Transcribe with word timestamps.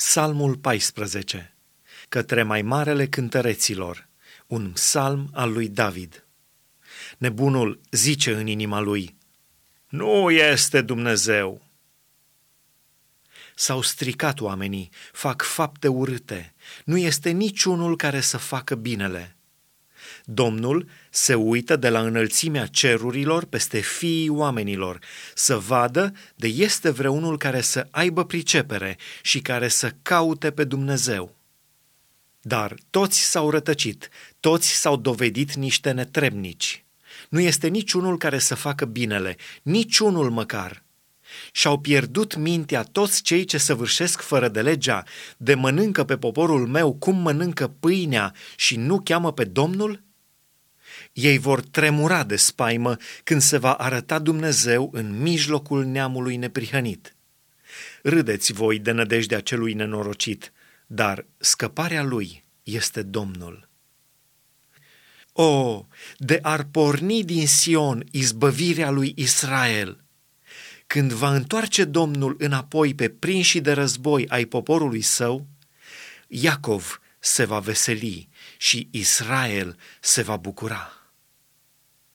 Psalmul 0.00 0.56
14 0.56 1.56
Către 2.08 2.42
mai 2.42 2.62
marele 2.62 3.06
cântăreților 3.06 4.08
Un 4.46 4.70
psalm 4.70 5.30
al 5.32 5.52
lui 5.52 5.68
David. 5.68 6.26
Nebunul 7.18 7.80
zice 7.90 8.34
în 8.34 8.46
inima 8.46 8.80
lui 8.80 9.16
Nu 9.88 10.30
este 10.30 10.80
Dumnezeu. 10.80 11.62
S-au 13.54 13.82
stricat 13.82 14.40
oamenii, 14.40 14.90
fac 15.12 15.42
fapte 15.42 15.88
urâte, 15.88 16.54
nu 16.84 16.96
este 16.96 17.30
niciunul 17.30 17.96
care 17.96 18.20
să 18.20 18.36
facă 18.36 18.74
binele. 18.74 19.36
Domnul 20.32 20.88
se 21.10 21.34
uită 21.34 21.76
de 21.76 21.88
la 21.88 22.00
înălțimea 22.00 22.66
cerurilor 22.66 23.44
peste 23.44 23.80
fiii 23.80 24.28
oamenilor, 24.28 24.98
să 25.34 25.56
vadă 25.56 26.12
de 26.34 26.46
este 26.46 26.90
vreunul 26.90 27.38
care 27.38 27.60
să 27.60 27.86
aibă 27.90 28.24
pricepere 28.24 28.96
și 29.22 29.40
care 29.40 29.68
să 29.68 29.92
caute 30.02 30.50
pe 30.50 30.64
Dumnezeu. 30.64 31.36
Dar 32.40 32.74
toți 32.90 33.20
s-au 33.20 33.50
rătăcit, 33.50 34.08
toți 34.40 34.68
s-au 34.68 34.96
dovedit 34.96 35.54
niște 35.54 35.90
netrebnici. 35.90 36.84
Nu 37.28 37.40
este 37.40 37.68
niciunul 37.68 38.18
care 38.18 38.38
să 38.38 38.54
facă 38.54 38.84
binele, 38.84 39.36
niciunul 39.62 40.30
măcar. 40.30 40.82
Și-au 41.52 41.78
pierdut 41.78 42.36
mintea 42.36 42.82
toți 42.82 43.22
cei 43.22 43.44
ce 43.44 43.58
săvârșesc 43.58 44.20
fără 44.20 44.48
de 44.48 44.62
legea, 44.62 45.04
de 45.36 45.54
mănâncă 45.54 46.04
pe 46.04 46.16
poporul 46.16 46.66
meu 46.66 46.94
cum 46.94 47.16
mănâncă 47.16 47.68
pâinea 47.80 48.34
și 48.56 48.76
nu 48.76 49.00
cheamă 49.00 49.32
pe 49.32 49.44
Domnul? 49.44 50.08
Ei 51.12 51.38
vor 51.38 51.60
tremura 51.60 52.24
de 52.24 52.36
spaimă 52.36 52.96
când 53.24 53.40
se 53.40 53.58
va 53.58 53.72
arăta 53.72 54.18
Dumnezeu 54.18 54.90
în 54.92 55.20
mijlocul 55.20 55.84
neamului 55.84 56.36
neprihănit. 56.36 57.14
Râdeți 58.02 58.52
voi 58.52 58.78
de 58.78 58.90
nădejdea 58.90 59.40
celui 59.40 59.72
nenorocit, 59.72 60.52
dar 60.86 61.26
scăparea 61.38 62.02
lui 62.02 62.44
este 62.62 63.02
Domnul. 63.02 63.68
O, 65.32 65.86
de 66.16 66.38
ar 66.42 66.64
porni 66.64 67.24
din 67.24 67.46
Sion 67.46 68.04
izbăvirea 68.10 68.90
lui 68.90 69.12
Israel! 69.16 70.04
Când 70.86 71.12
va 71.12 71.34
întoarce 71.34 71.84
Domnul 71.84 72.36
înapoi 72.38 72.94
pe 72.94 73.08
prinși 73.08 73.60
de 73.60 73.72
război 73.72 74.28
ai 74.28 74.44
poporului 74.44 75.00
său, 75.00 75.46
Iacov 76.26 77.00
se 77.18 77.44
va 77.44 77.58
veseli 77.58 78.28
și 78.58 78.88
Israel 78.90 79.76
se 80.00 80.22
va 80.22 80.36
bucura. 80.36 80.99